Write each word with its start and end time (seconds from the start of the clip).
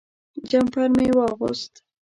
جمپر 0.49 0.79
مې 0.95 1.07
واغوست. 1.17 1.73